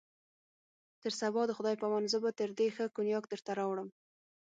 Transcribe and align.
تر 1.01 1.11
سبا 1.21 1.41
د 1.45 1.51
خدای 1.57 1.75
په 1.77 1.85
امان، 1.87 2.03
زه 2.13 2.17
به 2.23 2.31
تر 2.39 2.49
دې 2.57 2.67
ښه 2.75 2.85
کونیاک 2.95 3.23
درته 3.31 3.51
راوړم. 3.59 3.87